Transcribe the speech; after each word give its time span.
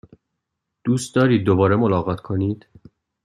دوست 0.83 1.15
دارید 1.15 1.43
دوباره 1.43 1.75
ملاقات 1.75 2.19
کنید؟ 2.21 2.67